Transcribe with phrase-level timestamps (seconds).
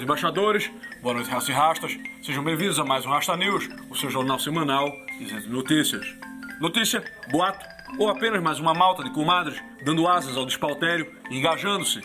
[0.00, 0.70] Noite, embaixadores.
[1.02, 1.98] Boa noite, raças e rastas.
[2.22, 6.06] Sejam bem-vindos a mais um Rasta News, o seu jornal semanal de notícias.
[6.60, 7.64] Notícia, boato
[7.98, 12.00] ou apenas mais uma malta de comadres dando asas ao despautério e engajando-se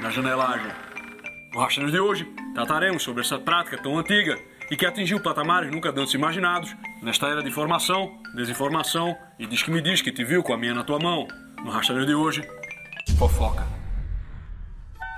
[0.00, 0.70] na janelagem.
[1.52, 4.38] No Rasta News de hoje, trataremos sobre essa prática tão antiga
[4.70, 9.70] e que atingiu patamares nunca antes imaginados nesta era de informação, desinformação e diz que
[9.70, 11.26] me diz que te viu com a minha na tua mão.
[11.64, 12.48] No Rasta News de hoje,
[13.18, 13.66] fofoca.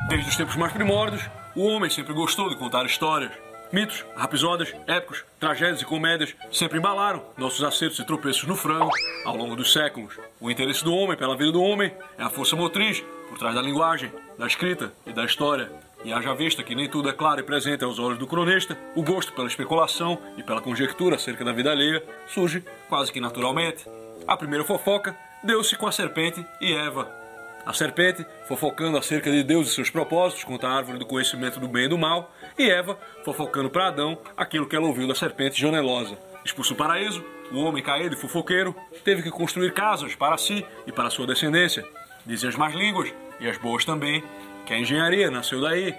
[0.09, 1.23] Desde os tempos mais primórdios,
[1.55, 3.33] o homem sempre gostou de contar histórias.
[3.73, 8.91] Mitos, rapisódias, épicos, tragédias e comédias sempre embalaram nossos acertos e tropeços no frango
[9.25, 10.19] ao longo dos séculos.
[10.39, 13.63] O interesse do homem pela vida do homem é a força motriz por trás da
[13.63, 15.71] linguagem, da escrita e da história.
[16.05, 19.03] E haja vista que nem tudo é claro e presente aos olhos do cronista, o
[19.03, 23.87] gosto pela especulação e pela conjectura acerca da vida alheia surge quase que naturalmente.
[24.27, 27.22] A primeira fofoca deu-se com a serpente e Eva,
[27.65, 31.69] a serpente, fofocando acerca de Deus e seus propósitos contra a árvore do conhecimento do
[31.69, 35.61] bem e do mal, e Eva, fofocando para Adão aquilo que ela ouviu da serpente
[35.61, 36.19] janelosa.
[36.45, 38.75] Expulso do paraíso, o homem caído e fofoqueiro
[39.05, 41.85] teve que construir casas para si e para sua descendência.
[42.27, 44.23] Dizem as más línguas, e as boas também,
[44.67, 45.95] que a engenharia nasceu daí.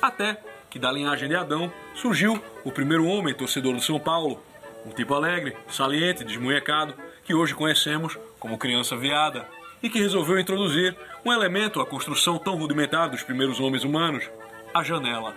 [0.00, 0.36] Até
[0.70, 4.42] que da linhagem de Adão surgiu o primeiro homem torcedor do São Paulo,
[4.84, 9.46] um tipo alegre, saliente, desmunhecado, que hoje conhecemos como criança viada
[9.82, 14.28] e que resolveu introduzir um elemento à construção tão rudimentar dos primeiros homens humanos,
[14.72, 15.34] a janela.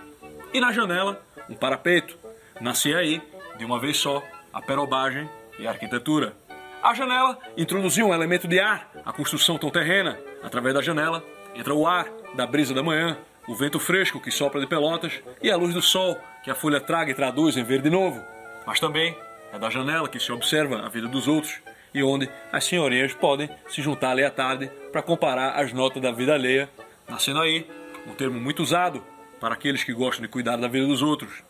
[0.52, 2.16] E na janela, um parapeito.
[2.60, 3.20] Nascia aí,
[3.56, 4.22] de uma vez só,
[4.52, 6.34] a perobagem e a arquitetura.
[6.82, 10.18] A janela introduziu um elemento de ar à construção tão terrena.
[10.42, 11.24] Através da janela
[11.54, 13.16] entra o ar da brisa da manhã,
[13.46, 16.80] o vento fresco que sopra de pelotas e a luz do sol que a folha
[16.80, 18.22] traga e traduz em verde novo.
[18.66, 19.16] Mas também
[19.52, 21.60] é da janela que se observa a vida dos outros
[21.94, 26.10] e onde as senhorinhas podem se juntar ali à tarde para comparar as notas da
[26.10, 26.68] vida alheia,
[27.08, 27.66] nascendo aí
[28.06, 29.02] um termo muito usado
[29.40, 31.42] para aqueles que gostam de cuidar da vida dos outros,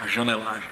[0.00, 0.68] a janelagem.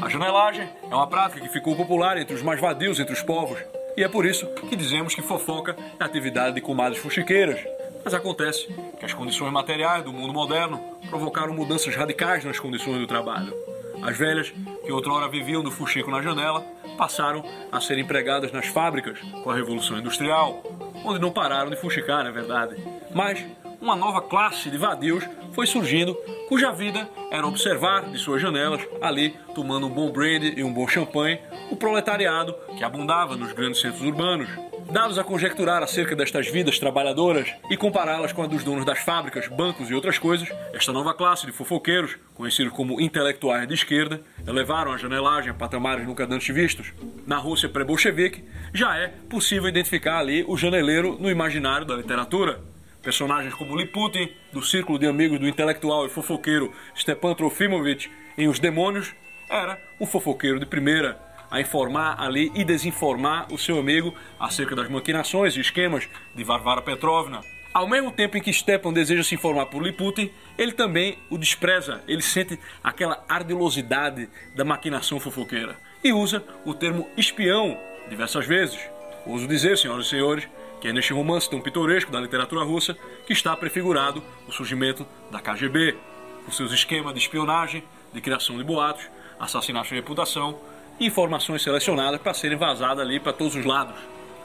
[0.00, 3.58] A janelagem é uma prática que ficou popular entre os mais vadios entre os povos,
[3.96, 7.60] e é por isso que dizemos que fofoca é atividade de comadres fuxiqueiras.
[8.04, 8.66] Mas acontece
[8.98, 13.54] que as condições materiais do mundo moderno provocaram mudanças radicais nas condições do trabalho.
[14.02, 14.52] As velhas,
[14.84, 16.62] que outrora viviam do fuxico na janela,
[16.96, 20.62] passaram a ser empregadas nas fábricas com a Revolução Industrial,
[21.04, 22.76] onde não pararam de fuxicar, é verdade.
[23.14, 23.44] Mas
[23.80, 26.14] uma nova classe de vadios foi surgindo,
[26.48, 30.88] cuja vida era observar de suas janelas, ali tomando um bom brandy e um bom
[30.88, 31.38] champanhe,
[31.70, 34.48] o proletariado que abundava nos grandes centros urbanos.
[34.90, 39.48] Dados a conjecturar acerca destas vidas trabalhadoras e compará-las com a dos donos das fábricas,
[39.48, 44.92] bancos e outras coisas, esta nova classe de fofoqueiros, conhecidos como intelectuais de esquerda, elevaram
[44.92, 46.92] a janelagem a patamares nunca antes vistos.
[47.26, 52.60] Na Rússia pré-bolchevique, já é possível identificar ali o janeleiro no imaginário da literatura.
[53.02, 58.58] Personagens como Liputin, do círculo de amigos do intelectual e fofoqueiro Stepan Trofimovich em Os
[58.58, 59.14] Demônios,
[59.48, 61.18] era um fofoqueiro de primeira,
[61.54, 66.82] a informar ali e desinformar o seu amigo acerca das maquinações e esquemas de Varvara
[66.82, 67.42] Petrovna.
[67.72, 72.02] Ao mesmo tempo em que Stepan deseja se informar por Liputin, ele também o despreza,
[72.08, 77.78] ele sente aquela ardilosidade da maquinação fofoqueira e usa o termo espião
[78.10, 78.80] diversas vezes.
[79.24, 80.48] Ouso dizer, senhoras e senhores,
[80.80, 82.96] que é neste romance tão pitoresco da literatura russa
[83.28, 85.96] que está prefigurado o surgimento da KGB,
[86.44, 89.08] com seus esquemas de espionagem, de criação de boatos,
[89.38, 90.58] assassinatos de reputação
[91.00, 93.94] informações selecionadas para serem vazadas ali para todos os lados.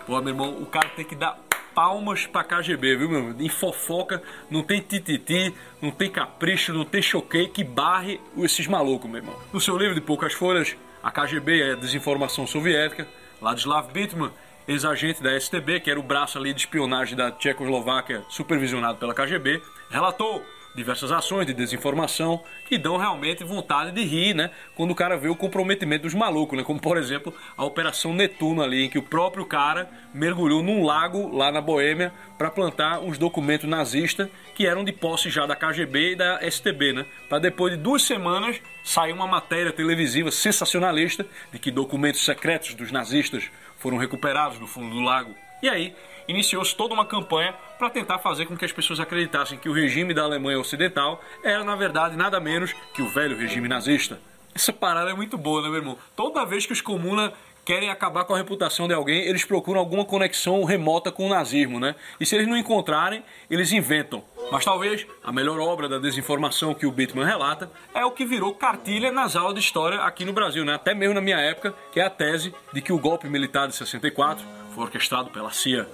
[0.06, 1.40] Pô, meu irmão, o cara tem que dar
[1.76, 3.36] palmas pra KGB, viu, meu irmão?
[3.40, 9.10] Em fofoca, não tem tititi, não tem capricho, não tem choquei que barre esses malucos,
[9.10, 9.36] meu irmão.
[9.54, 13.08] No seu livro de poucas folhas, a KGB é a desinformação soviética,
[13.42, 14.32] Ladislav Bitman
[14.70, 19.60] ex-agente da STB, que era o braço ali de espionagem da Tchecoslováquia, supervisionado pela KGB,
[19.90, 20.46] relatou
[20.76, 24.52] diversas ações de desinformação que dão realmente vontade de rir, né?
[24.76, 26.64] Quando o cara vê o comprometimento dos malucos, né?
[26.64, 31.36] Como por exemplo a Operação Netuno ali, em que o próprio cara mergulhou num lago
[31.36, 36.12] lá na Boêmia para plantar uns documentos nazistas que eram de posse já da KGB
[36.12, 37.06] e da STB, né?
[37.28, 42.92] Para depois de duas semanas sair uma matéria televisiva sensacionalista de que documentos secretos dos
[42.92, 45.36] nazistas foram recuperados no fundo do lago.
[45.62, 45.94] E aí,
[46.28, 50.14] iniciou-se toda uma campanha para tentar fazer com que as pessoas acreditassem que o regime
[50.14, 54.20] da Alemanha Ocidental era, na verdade, nada menos que o velho regime nazista.
[54.56, 55.98] Essa parada é muito boa, né, meu irmão?
[56.16, 57.32] Toda vez que os comunas
[57.66, 61.80] querem acabar com a reputação de alguém, eles procuram alguma conexão remota com o nazismo,
[61.80, 61.94] né?
[62.20, 64.24] E se eles não encontrarem, eles inventam.
[64.52, 68.56] Mas talvez a melhor obra da desinformação que o Bittman relata é o que virou
[68.56, 70.74] cartilha nas aulas de história aqui no Brasil, né?
[70.74, 73.76] Até mesmo na minha época, que é a tese de que o golpe militar de
[73.76, 74.44] 64
[74.74, 75.88] foi orquestrado pela CIA.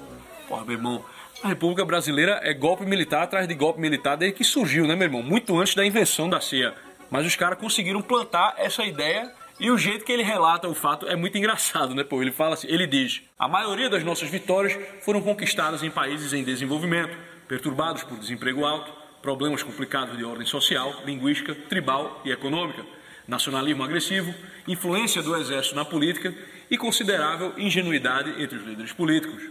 [0.48, 1.06] Porra, meu irmão,
[1.44, 5.08] a República Brasileira é golpe militar atrás de golpe militar desde que surgiu, né, meu
[5.08, 5.24] irmão?
[5.24, 6.74] Muito antes da invenção da CIA.
[7.10, 11.08] Mas os caras conseguiram plantar essa ideia e o jeito que ele relata o fato
[11.08, 12.22] é muito engraçado, né, pô?
[12.22, 16.44] Ele fala assim, ele diz: "A maioria das nossas vitórias foram conquistadas em países em
[16.44, 17.16] desenvolvimento,
[17.48, 18.92] perturbados por desemprego alto,
[19.22, 22.86] problemas complicados de ordem social, linguística, tribal e econômica,
[23.28, 24.34] nacionalismo agressivo,
[24.68, 26.34] influência do exército na política
[26.70, 29.44] e considerável ingenuidade entre os líderes políticos."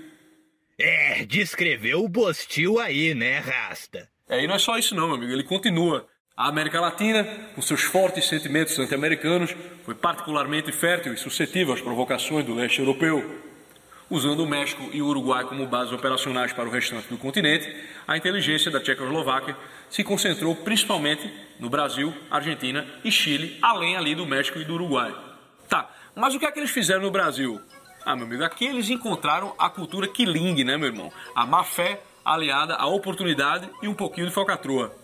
[0.78, 4.08] É, descreveu o Bostil aí, né, Rasta?
[4.28, 6.06] É, e não é só isso não, meu amigo, ele continua.
[6.36, 7.22] A América Latina,
[7.54, 9.54] com seus fortes sentimentos anti-americanos,
[9.84, 13.53] foi particularmente fértil e suscetível às provocações do leste europeu.
[14.10, 17.74] Usando o México e o Uruguai como bases operacionais para o restante do continente,
[18.06, 19.56] a inteligência da Tchecoslováquia
[19.88, 25.14] se concentrou principalmente no Brasil, Argentina e Chile, além ali do México e do Uruguai.
[25.68, 27.60] Tá, mas o que é que eles fizeram no Brasil?
[28.04, 31.10] Ah, meu amigo, aqui eles encontraram a cultura quilingue, né, meu irmão?
[31.34, 34.94] A má fé aliada à oportunidade e um pouquinho de falcatrua.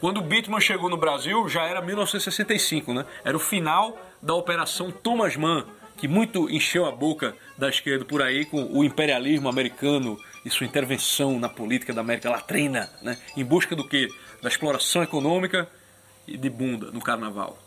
[0.00, 3.04] Quando o Bittman chegou no Brasil, já era 1965, né?
[3.24, 5.64] Era o final da Operação Thomas Mann,
[5.98, 10.64] que muito encheu a boca da esquerda por aí com o imperialismo americano e sua
[10.64, 13.18] intervenção na política da América Latina, né?
[13.36, 14.08] Em busca do que?
[14.40, 15.68] Da exploração econômica
[16.26, 17.58] e de bunda no carnaval.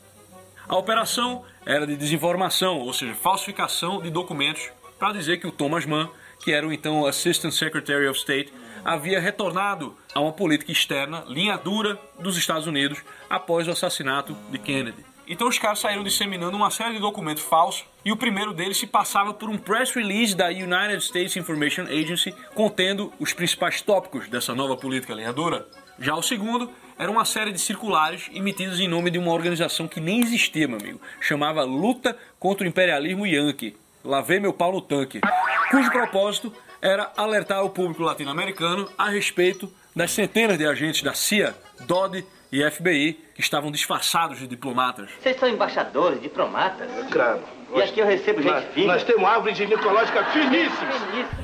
[0.67, 5.85] A operação era de desinformação, ou seja, falsificação de documentos para dizer que o Thomas
[5.85, 6.09] Mann,
[6.43, 8.53] que era o então Assistant Secretary of State,
[8.85, 12.99] havia retornado a uma política externa, linha dura dos Estados Unidos,
[13.29, 15.10] após o assassinato de Kennedy.
[15.27, 18.87] Então os caras saíram disseminando uma série de documentos falsos e o primeiro deles se
[18.87, 24.53] passava por um press release da United States Information Agency contendo os principais tópicos dessa
[24.53, 25.67] nova política linha dura.
[25.99, 29.99] Já o segundo era uma série de circulares emitidos em nome de uma organização que
[29.99, 31.01] nem existia, meu amigo.
[31.19, 33.77] Chamava Luta contra o Imperialismo Yankee.
[34.03, 35.21] Lavei meu pau no tanque.
[35.69, 36.51] Cujo propósito
[36.81, 42.69] era alertar o público latino-americano a respeito das centenas de agentes da CIA, DOD e
[42.69, 45.09] FBI que estavam disfarçados de diplomatas.
[45.21, 46.89] Vocês são embaixadores, diplomatas?
[47.09, 47.41] Claro.
[47.73, 48.93] E aqui eu recebo gente nós, fina.
[48.93, 50.91] Nós temos árvore ginecológica finíssima.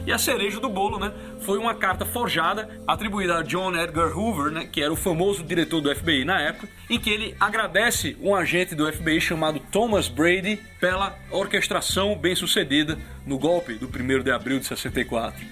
[0.06, 4.52] E a cereja do bolo, né, foi uma carta forjada atribuída a John Edgar Hoover,
[4.52, 8.36] né, que era o famoso diretor do FBI na época, em que ele agradece um
[8.36, 14.60] agente do FBI chamado Thomas Brady pela orquestração bem-sucedida no golpe do 1 de abril
[14.60, 15.46] de 64.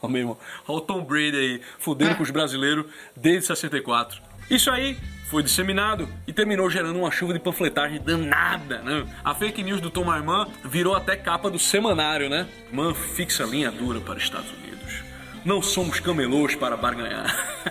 [0.00, 4.27] Ó, meu irmão, olha o Tom Brady aí, fudendo com os brasileiros desde 64.
[4.50, 4.96] Isso aí
[5.28, 9.06] foi disseminado e terminou gerando uma chuva de panfletagem danada, né?
[9.22, 12.46] A fake news do Thomas Mann virou até capa do semanário, né?
[12.72, 15.02] Mann fixa linha dura para os Estados Unidos.
[15.44, 17.26] Não somos camelôs para barganhar.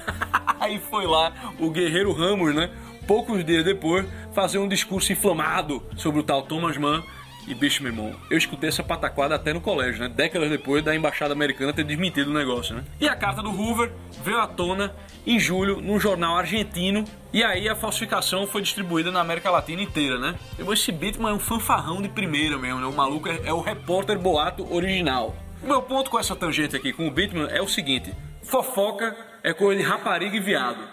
[0.59, 2.69] Aí foi lá o guerreiro Ramos, né?
[3.07, 4.05] Poucos dias depois,
[4.35, 7.03] fazer um discurso inflamado sobre o tal Thomas Mann
[7.47, 10.09] e bicho, meu irmão, eu escutei essa pataquada até no colégio, né?
[10.09, 12.83] Décadas depois da embaixada americana ter desmentido o negócio, né?
[12.99, 13.89] E a carta do Hoover
[14.21, 14.93] veio à tona
[15.25, 20.19] em julho num jornal argentino e aí a falsificação foi distribuída na América Latina inteira,
[20.19, 20.35] né?
[20.59, 22.85] Esse Bitman é um fanfarrão de primeira mesmo, né?
[22.85, 25.33] O maluco é, é o repórter boato original.
[25.63, 28.13] O meu ponto com essa tangente aqui com o Bitman é o seguinte:
[28.43, 30.83] fofoca é coisa de rapariga e viado.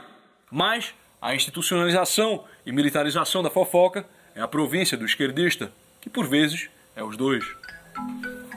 [0.53, 4.07] Mas a institucionalização e militarização da fofoca
[4.37, 5.73] é a província do esquerdista
[6.05, 7.43] que por vezes é os dois.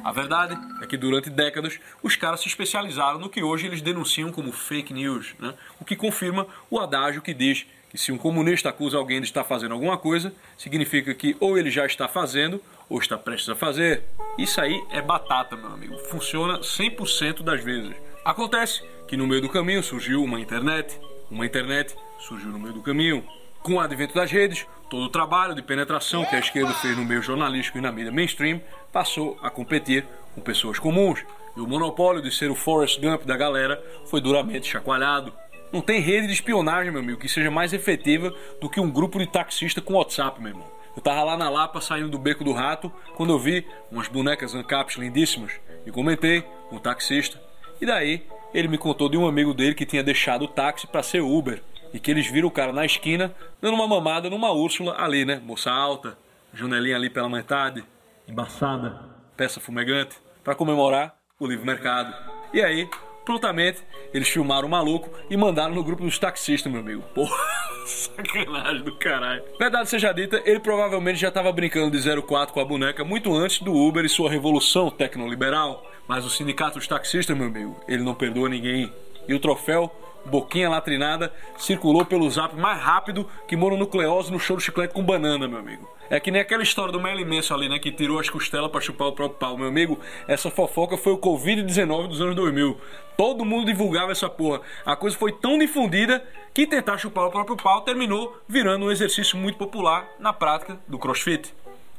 [0.04, 4.34] A verdade é que durante décadas os caras se especializaram no que hoje eles denunciam
[4.34, 5.54] como fake news, né?
[5.80, 9.46] o que confirma o adágio que diz que se um comunista acusa alguém de estar
[9.46, 14.04] fazendo alguma coisa, significa que ou ele já está fazendo ou está prestes a fazer.
[14.38, 15.98] Isso aí é batata, meu amigo.
[16.10, 17.96] Funciona 100% das vezes.
[18.26, 21.00] Acontece que no meio do caminho surgiu uma internet,
[21.32, 23.26] uma internet surgiu no meio do caminho.
[23.64, 27.04] Com o advento das redes, todo o trabalho de penetração que a esquerda fez no
[27.04, 31.24] meio jornalístico e na mídia mainstream passou a competir com pessoas comuns.
[31.56, 35.34] E o monopólio de ser o Forrest Gump da galera foi duramente chacoalhado.
[35.72, 39.20] Não tem rede de espionagem, meu amigo, que seja mais efetiva do que um grupo
[39.20, 40.68] de taxista com WhatsApp, meu irmão.
[40.96, 44.56] Eu tava lá na Lapa saindo do beco do rato quando eu vi umas bonecas
[44.56, 45.52] Ancaps lindíssimas
[45.86, 47.40] e comentei com o taxista.
[47.82, 51.04] E daí ele me contou de um amigo dele que tinha deixado o táxi para
[51.04, 51.62] ser Uber
[51.98, 55.42] e que eles viram o cara na esquina dando uma mamada numa Úrsula ali, né?
[55.44, 56.16] Moça alta,
[56.54, 57.84] janelinha ali pela metade,
[58.28, 59.02] embaçada,
[59.36, 62.14] peça fumegante, para comemorar o livre mercado.
[62.54, 62.88] E aí,
[63.26, 63.82] prontamente,
[64.14, 67.02] eles filmaram o maluco e mandaram no grupo dos taxistas, meu amigo.
[67.16, 67.36] Porra,
[67.88, 69.44] sacanagem do caralho.
[69.58, 73.60] Verdade seja dita, ele provavelmente já estava brincando de 04 com a boneca muito antes
[73.60, 75.84] do Uber e sua revolução tecnoliberal.
[76.08, 78.94] Mas o sindicato dos taxistas, meu amigo, ele não perdoa ninguém.
[79.28, 79.92] E o troféu
[80.28, 85.48] boquinha latrinada, circulou pelo zap mais rápido que mononucleose no show do chiclete com banana,
[85.48, 85.90] meu amigo.
[86.10, 87.80] É que nem aquela história do Mel imenso ali, né?
[87.80, 89.58] Que tirou as costelas para chupar o próprio pau.
[89.58, 92.80] Meu amigo, essa fofoca foi o Covid-19 dos anos 2000.
[93.18, 94.62] Todo mundo divulgava essa porra.
[94.86, 99.38] A coisa foi tão difundida que tentar chupar o próprio pau terminou virando um exercício
[99.38, 101.54] muito popular na prática do crossfit.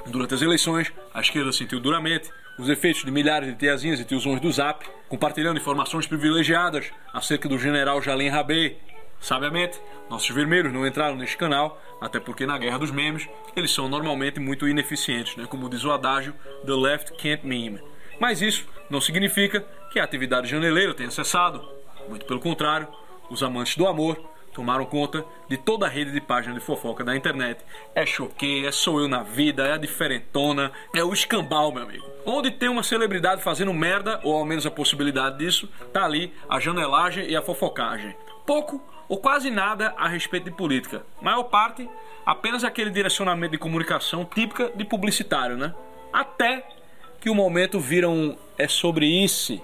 [0.06, 4.40] Durante as eleições, a esquerda sentiu duramente os efeitos de milhares de tiazinhas e tiozões
[4.40, 8.76] do Zap, compartilhando informações privilegiadas acerca do general Jalim Rabé.
[9.20, 13.88] Sabiamente, nossos vermelhos não entraram neste canal, até porque na guerra dos memes eles são
[13.88, 15.46] normalmente muito ineficientes, né?
[15.48, 16.34] como diz o adágio
[16.66, 17.80] The Left Can't Meme.
[18.20, 19.60] Mas isso não significa
[19.92, 21.66] que a atividade janeleira tenha cessado.
[22.08, 22.88] Muito pelo contrário,
[23.30, 24.18] os amantes do amor
[24.52, 27.64] tomaram conta de toda a rede de páginas de fofoca da internet.
[27.94, 32.04] É choque, é sou eu na vida, é a diferentona, é o escambau, meu amigo.
[32.26, 36.58] Onde tem uma celebridade fazendo merda, ou ao menos a possibilidade disso, tá ali a
[36.58, 38.14] janelagem e a fofocagem.
[38.46, 41.02] Pouco ou quase nada a respeito de política.
[41.20, 41.88] Maior parte,
[42.26, 45.74] apenas aquele direcionamento de comunicação típica de publicitário, né?
[46.12, 46.66] Até
[47.20, 49.60] que o momento vira um é sobre isso.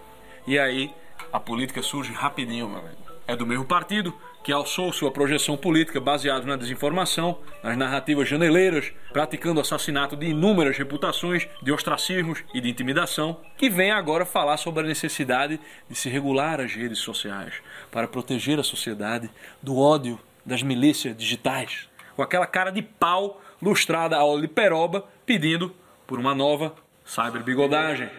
[0.46, 0.92] E aí
[1.32, 2.96] a política surge rapidinho, meu amigo.
[3.26, 4.14] É do mesmo partido,
[4.44, 10.76] que alçou sua projeção política baseada na desinformação, nas narrativas janeleiras, praticando assassinato de inúmeras
[10.76, 15.58] reputações de ostracismos e de intimidação, que vem agora falar sobre a necessidade
[15.88, 17.54] de se regular as redes sociais
[17.90, 19.30] para proteger a sociedade
[19.62, 25.74] do ódio das milícias digitais, com aquela cara de pau lustrada ao liperoba pedindo
[26.06, 28.10] por uma nova cyberbigodagem.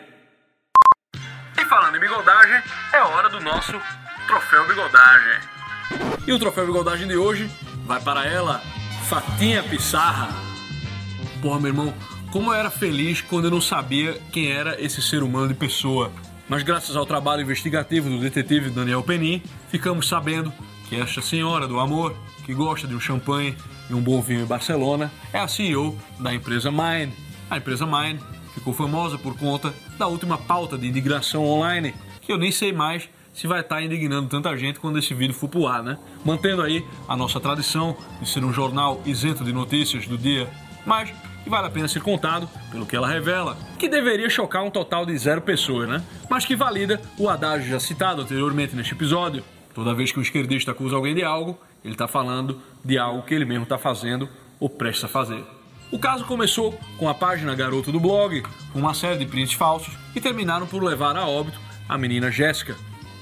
[1.55, 2.63] E falando em bigodagem,
[2.93, 3.79] é hora do nosso
[4.25, 5.54] troféu bigodagem.
[6.27, 7.49] E o troféu Bigodagem de hoje
[7.85, 8.61] vai para ela,
[9.07, 10.29] Fatinha Pissarra.
[11.41, 11.93] Porra, meu irmão,
[12.31, 16.11] como eu era feliz quando eu não sabia quem era esse ser humano de pessoa.
[16.49, 20.51] Mas graças ao trabalho investigativo do detetive Daniel Penin, ficamos sabendo
[20.89, 22.15] que esta senhora do amor,
[22.45, 23.55] que gosta de um champanhe
[23.89, 27.11] e um bom vinho em Barcelona, é a CEO da empresa Mind.
[27.49, 28.19] A empresa Mind
[28.53, 33.09] ficou famosa por conta da última pauta de indignação online, que eu nem sei mais
[33.35, 35.97] se vai estar indignando tanta gente quando esse vídeo for pro ar, né?
[36.23, 40.49] Mantendo aí a nossa tradição de ser um jornal isento de notícias do dia,
[40.85, 41.13] mas
[41.43, 45.05] que vale a pena ser contado pelo que ela revela, que deveria chocar um total
[45.05, 46.01] de zero pessoas, né?
[46.29, 49.43] Mas que valida o adágio já citado anteriormente neste episódio.
[49.73, 53.33] Toda vez que um esquerdista acusa alguém de algo, ele está falando de algo que
[53.33, 55.43] ele mesmo está fazendo ou presta a fazer.
[55.91, 59.93] O caso começou com a página Garoto do blog, com uma série de prints falsos,
[60.15, 62.75] e terminaram por levar a óbito a menina Jéssica,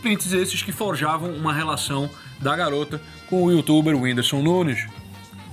[0.04, 2.10] Prints esses que forjavam uma relação
[2.42, 4.86] da garota com o youtuber Whindersson Nunes.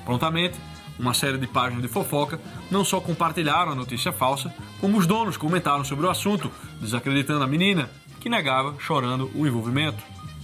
[0.04, 0.58] Prontamente,
[0.98, 5.36] uma série de páginas de fofoca não só compartilharam a notícia falsa, como os donos
[5.36, 7.88] comentaram sobre o assunto, desacreditando a menina,
[8.18, 10.02] que negava, chorando, o envolvimento.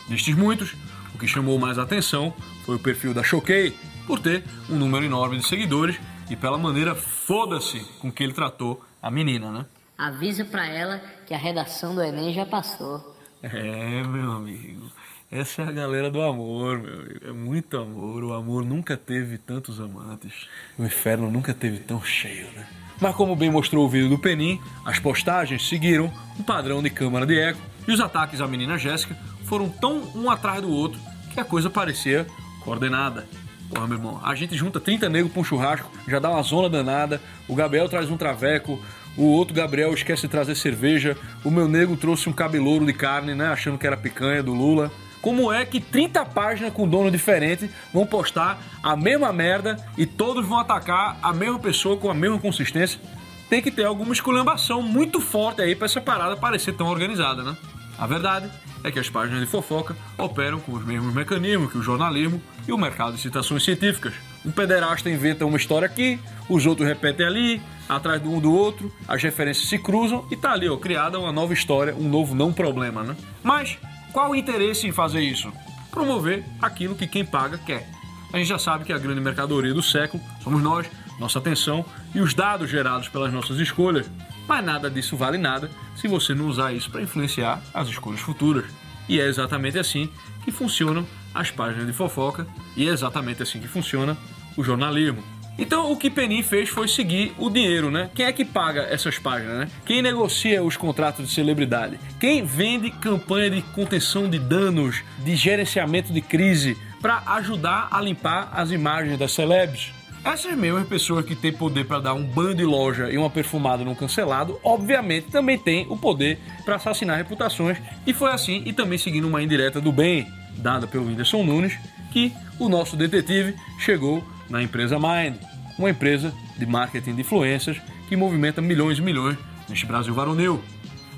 [0.09, 0.75] Destes muitos,
[1.13, 2.33] o que chamou mais atenção
[2.65, 5.99] foi o perfil da Choquei, por ter um número enorme de seguidores
[6.31, 9.67] e pela maneira foda-se com que ele tratou a menina, né?
[9.99, 13.16] Avisa para ela que a redação do Enem já passou.
[13.53, 14.91] É, meu amigo.
[15.31, 17.27] Essa é a galera do amor, meu amigo.
[17.27, 18.25] É muito amor.
[18.25, 20.47] O amor nunca teve tantos amantes.
[20.79, 22.67] O inferno nunca teve tão cheio, né?
[23.01, 27.27] Mas como bem mostrou o vídeo do Penin, as postagens seguiram um padrão de câmara
[27.27, 30.99] de eco e os ataques à menina Jéssica foram tão um atrás do outro
[31.33, 32.27] que a coisa parecia
[32.61, 33.27] coordenada.
[33.69, 36.71] Porra, meu irmão, a gente junta 30 negros pra um churrasco, já dá uma zona
[36.71, 38.81] danada, o Gabriel traz um traveco,
[39.17, 43.35] o outro Gabriel esquece de trazer cerveja, o meu nego trouxe um cabelouro de carne,
[43.35, 44.91] né, achando que era picanha do Lula.
[45.23, 50.47] Como é que 30 páginas com dono diferente vão postar a mesma merda e todos
[50.47, 53.01] vão atacar a mesma pessoa com a mesma consistência?
[53.49, 57.57] Tem que ter alguma esculhambação muito forte aí para essa parada parecer tão organizada, né?
[57.99, 58.49] A verdade
[58.85, 62.73] é que as páginas de fofoca operam com os mesmos mecanismos que o jornalismo e
[62.73, 64.15] o mercado de citações científicas.
[64.47, 68.93] Um pederasta inventa uma história aqui, os outros repetem ali, atrás do um do outro,
[69.09, 72.53] as referências se cruzam e tá ali, ó, criada uma nova história, um novo não
[72.53, 73.17] problema, né?
[73.43, 73.77] Mas
[74.13, 75.53] qual o interesse em fazer isso?
[75.97, 77.89] promover aquilo que quem paga quer.
[78.31, 80.87] A gente já sabe que a grande mercadoria do século somos nós,
[81.19, 84.11] nossa atenção e os dados gerados pelas nossas escolhas.
[84.47, 88.67] Mas nada disso vale nada se você não usar isso para influenciar as escolhas futuras.
[89.09, 90.11] E é exatamente assim
[90.45, 94.19] que funcionam as páginas de fofoca e é exatamente assim que funciona
[94.57, 95.23] o jornalismo.
[95.59, 98.11] Então o que Penin fez foi seguir o dinheiro, né?
[98.15, 99.69] Quem é que paga essas páginas, né?
[99.87, 101.99] Quem negocia os contratos de celebridade?
[102.21, 108.51] Quem vende campanha de contenção de danos, de gerenciamento de crise para ajudar a limpar
[108.53, 109.93] as imagens das celebs?
[110.23, 113.85] Essas mesmas pessoas que têm poder para dar um banho de loja e uma perfumada
[113.85, 117.79] no cancelado, obviamente também têm o poder para assassinar reputações.
[118.05, 120.27] E foi assim, e também seguindo uma indireta do bem,
[120.59, 121.79] dada pelo Whindersson Nunes,
[122.13, 125.37] que o nosso detetive chegou na empresa Mind,
[125.79, 129.37] uma empresa de marketing de influências que movimenta milhões e milhões
[129.69, 130.63] neste Brasil varonil.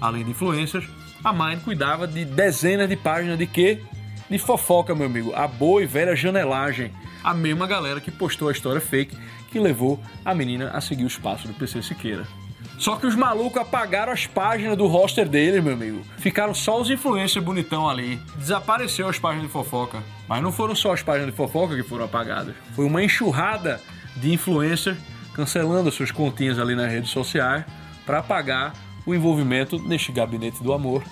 [0.00, 0.84] Além de influências,
[1.22, 3.80] a Mind cuidava de dezenas de páginas de quê?
[4.30, 6.92] De fofoca, meu amigo, a boa e velha janelagem.
[7.22, 9.16] A mesma galera que postou a história fake
[9.50, 12.26] que levou a menina a seguir os passos do PC Siqueira.
[12.78, 16.02] Só que os malucos apagaram as páginas do roster deles, meu amigo.
[16.18, 18.20] Ficaram só os influencers bonitão ali.
[18.36, 20.02] Desapareceu as páginas de fofoca.
[20.28, 22.54] Mas não foram só as páginas de fofoca que foram apagadas.
[22.74, 23.80] Foi uma enxurrada
[24.16, 24.96] de influencers
[25.34, 27.64] cancelando suas continhas ali nas redes sociais
[28.06, 28.72] para apagar
[29.04, 31.02] o envolvimento neste gabinete do amor.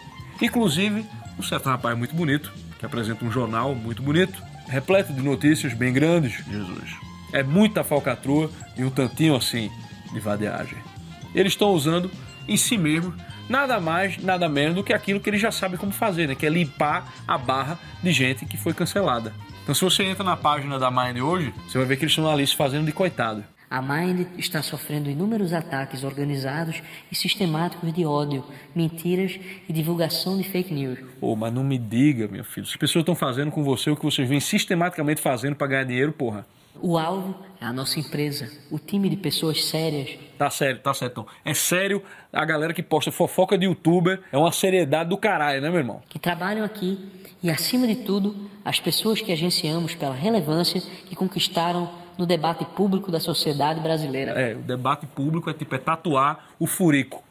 [0.40, 1.04] Inclusive,
[1.38, 5.92] um certo rapaz muito bonito, que apresenta um jornal muito bonito, repleto de notícias bem
[5.92, 6.96] grandes, Jesus.
[7.32, 9.70] É muita falcatrua e um tantinho assim
[10.12, 10.95] de vadiagem
[11.36, 12.10] eles estão usando
[12.48, 13.14] em si mesmos
[13.48, 16.34] nada mais, nada menos do que aquilo que eles já sabem como fazer, né?
[16.34, 19.32] Que é limpar a barra de gente que foi cancelada.
[19.62, 22.30] Então, se você entra na página da Mind hoje, você vai ver que eles estão
[22.30, 23.44] ali se fazendo de coitado.
[23.68, 30.44] A Mind está sofrendo inúmeros ataques organizados e sistemáticos de ódio, mentiras e divulgação de
[30.44, 31.00] fake news.
[31.18, 32.64] Pô, mas não me diga, meu filho.
[32.64, 36.12] As pessoas estão fazendo com você o que vocês vêm sistematicamente fazendo para ganhar dinheiro,
[36.12, 36.46] porra.
[36.80, 40.18] O alvo é a nossa empresa, o time de pessoas sérias.
[40.38, 41.26] Tá sério, tá certo.
[41.44, 42.02] É sério
[42.32, 46.02] a galera que posta fofoca de youtuber, é uma seriedade do caralho, né, meu irmão?
[46.08, 46.98] Que trabalham aqui
[47.42, 53.10] e, acima de tudo, as pessoas que agenciamos pela relevância que conquistaram no debate público
[53.10, 54.32] da sociedade brasileira.
[54.32, 57.22] É, o debate público é tipo é tatuar o furico.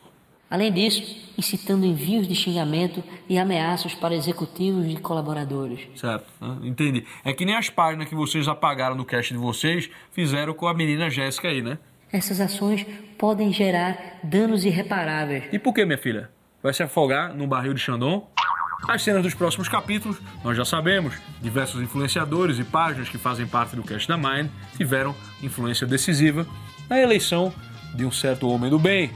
[0.56, 1.04] Além disso,
[1.38, 5.82] incitando envios de xingamento e ameaças para executivos e colaboradores.
[5.98, 6.32] Certo,
[6.63, 7.06] entendi.
[7.26, 10.74] É que nem as páginas que vocês apagaram do cast de vocês fizeram com a
[10.74, 11.78] menina Jéssica aí, né?
[12.10, 12.86] Essas ações
[13.18, 15.44] podem gerar danos irreparáveis.
[15.52, 16.30] E por que, minha filha?
[16.63, 18.26] Vai se afogar num barril de Xandão?
[18.88, 21.15] As cenas dos próximos capítulos, nós já sabemos.
[21.41, 25.13] Diversos influenciadores e páginas que fazem parte do cast da Mind tiveram
[25.44, 26.48] influência decisiva
[26.89, 27.54] na eleição
[27.94, 29.12] de um certo homem do bem.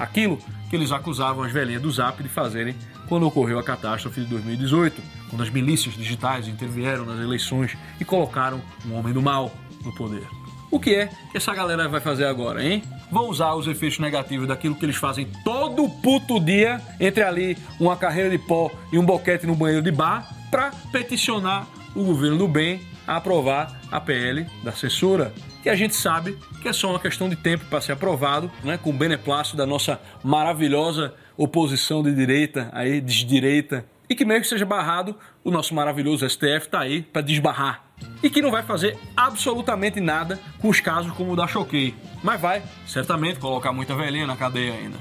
[0.00, 0.38] Aquilo
[0.70, 2.74] que eles acusavam as velhinhas do Zap de fazerem
[3.06, 8.62] quando ocorreu a catástrofe de 2018, quando as milícias digitais intervieram nas eleições e colocaram
[8.86, 9.52] um homem do mal
[9.84, 10.26] no poder.
[10.70, 12.82] O que é que essa galera vai fazer agora, hein?
[13.10, 17.96] Vão usar os efeitos negativos daquilo que eles fazem todo puto dia, entre ali uma
[17.96, 22.48] carreira de pó e um boquete no banheiro de bar, para peticionar o governo do
[22.48, 26.98] bem a aprovar a PL da censura, que a gente sabe que é só uma
[26.98, 32.14] questão de tempo para ser aprovado, né, com o beneplácito da nossa maravilhosa oposição de
[32.14, 37.02] direita, aí desdireita, e que mesmo que seja barrado, o nosso maravilhoso STF está aí
[37.02, 37.84] para desbarrar.
[38.22, 42.40] E que não vai fazer absolutamente nada com os casos como o da Choquei, mas
[42.40, 44.98] vai, certamente, colocar muita velhinha na cadeia ainda.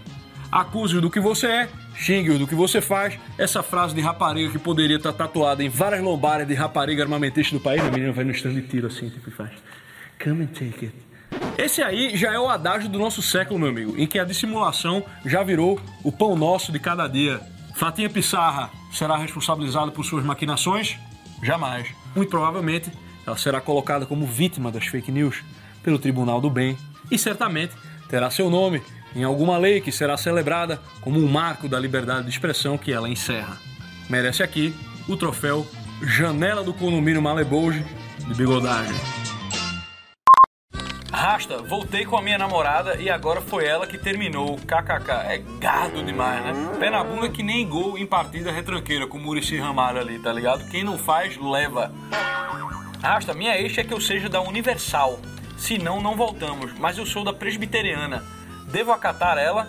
[0.52, 3.19] Acuse-o do que você é, xingue-o do que você faz.
[3.38, 7.62] Essa frase de rapariga que poderia estar tatuada em várias lombadas de rapariga armamentista do
[7.62, 9.52] país, a menina vai no stand de tiro assim, tipo, e faz.
[10.21, 10.95] Come and take it.
[11.58, 15.03] Esse aí já é o adágio do nosso século, meu amigo, em que a dissimulação
[15.25, 17.39] já virou o pão nosso de cada dia.
[17.75, 20.97] Fatinha Pissarra será responsabilizada por suas maquinações?
[21.41, 21.88] Jamais.
[22.15, 22.91] Muito provavelmente
[23.25, 25.43] ela será colocada como vítima das fake news
[25.84, 26.77] pelo Tribunal do Bem
[27.12, 27.73] e certamente
[28.10, 28.82] terá seu nome
[29.15, 33.08] em alguma lei que será celebrada como um marco da liberdade de expressão que ela
[33.08, 33.58] encerra.
[34.10, 34.73] Merece aqui
[35.08, 35.65] o troféu
[36.01, 37.86] Janela do Condomínio Malebouge
[38.27, 38.95] de bigodagem.
[41.19, 44.55] Rasta, voltei com a minha namorada e agora foi ela que terminou.
[44.55, 45.12] KKK.
[45.27, 46.53] É gado demais, né?
[46.79, 50.32] Pé na bunda que nem gol em partida retranqueira, com o Murici Ramalho ali, tá
[50.32, 50.69] ligado?
[50.69, 51.91] Quem não faz, leva.
[53.03, 55.19] Rasta, minha ex é que eu seja da Universal.
[55.58, 56.71] Se não, não voltamos.
[56.79, 58.23] Mas eu sou da Presbiteriana.
[58.71, 59.67] Devo acatar ela?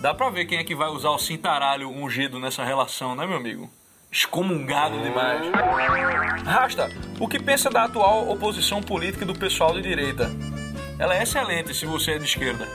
[0.00, 3.36] Dá pra ver quem é que vai usar o cintaralho ungido nessa relação, né, meu
[3.36, 3.70] amigo?
[4.10, 5.42] Excomungado demais.
[6.44, 10.28] Rasta, o que pensa da atual oposição política do pessoal de direita?
[10.98, 12.66] Ela é excelente se você é de esquerda.